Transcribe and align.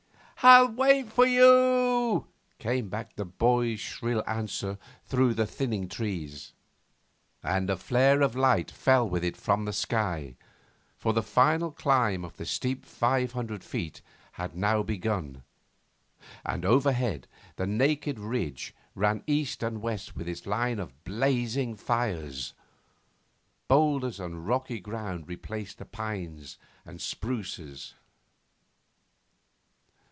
'I'll 0.43 0.69
wait 0.69 1.11
for 1.13 1.27
you,' 1.27 2.25
came 2.57 2.89
back 2.89 3.15
the 3.15 3.25
boy's 3.25 3.79
shrill 3.79 4.23
answer 4.25 4.79
through 5.05 5.35
the 5.35 5.45
thinning 5.45 5.87
trees. 5.87 6.53
And 7.43 7.69
a 7.69 7.77
flare 7.77 8.23
of 8.23 8.35
light 8.35 8.71
fell 8.71 9.07
with 9.07 9.23
it 9.23 9.37
from 9.37 9.65
the 9.65 9.71
sky, 9.73 10.33
for 10.97 11.13
the 11.13 11.21
final 11.21 11.71
climb 11.71 12.25
of 12.25 12.39
a 12.41 12.47
steep 12.47 12.85
five 12.85 13.33
hundred 13.33 13.63
feet 13.63 14.01
had 14.31 14.55
now 14.57 14.81
begun, 14.81 15.43
and 16.43 16.65
overhead 16.65 17.27
the 17.57 17.67
naked 17.67 18.17
ridge 18.17 18.73
ran 18.95 19.21
east 19.27 19.61
and 19.61 19.79
west 19.79 20.15
with 20.15 20.27
its 20.27 20.47
line 20.47 20.79
of 20.79 21.03
blazing 21.03 21.75
fires. 21.75 22.55
Boulders 23.67 24.19
and 24.19 24.47
rocky 24.47 24.79
ground 24.79 25.27
replaced 25.27 25.77
the 25.77 25.85
pines 25.85 26.57
and 26.83 26.99
spruces. 26.99 27.93